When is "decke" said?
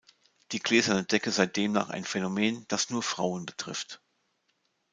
1.03-1.29